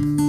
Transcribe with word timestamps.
Mm-hmm. 0.00 0.27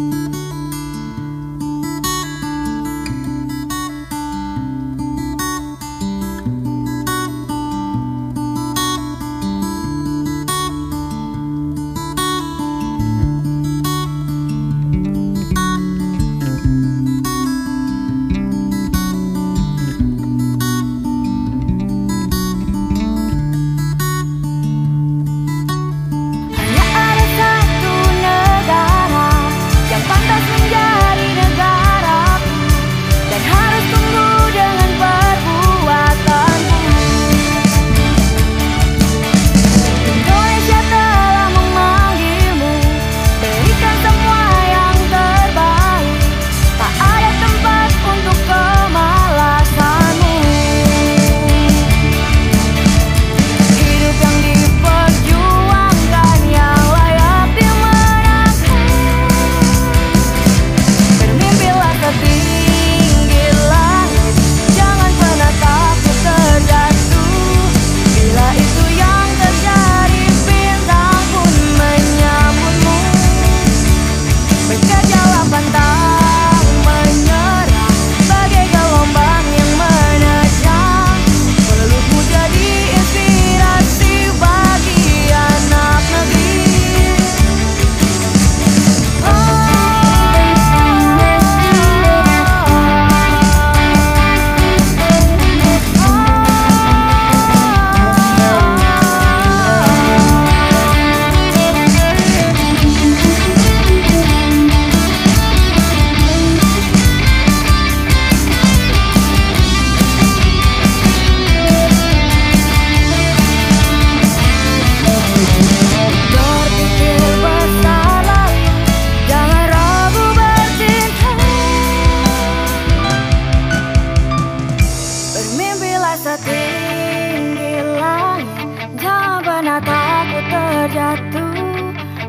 Terjatuh. 130.50 131.54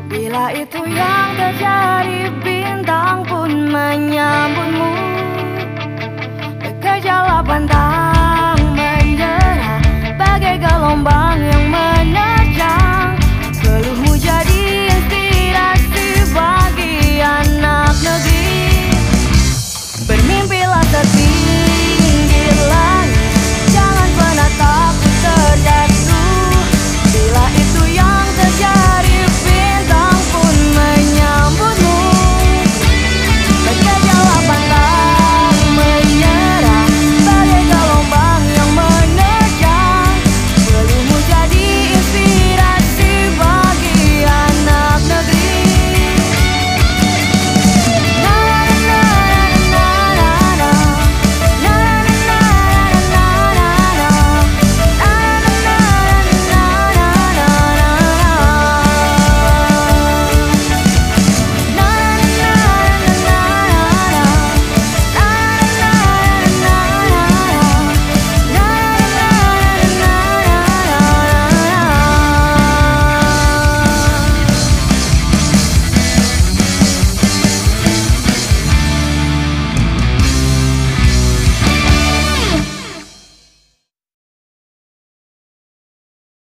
Bila 0.07 0.53
itu 0.53 0.81
yang 0.85 1.29
terjadi 1.35 2.29
Bintang 2.45 3.25
pun 3.25 3.67
menyambutmu. 3.73 4.93
Bekerjalah 6.61 7.41
pantang 7.41 8.59
menyerah 8.77 9.81
Bagai 10.15 10.55
gelombang 10.61 11.41
yang 11.41 11.60